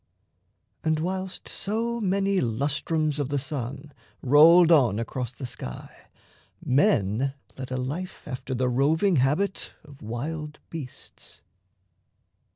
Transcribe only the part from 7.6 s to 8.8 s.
a life After the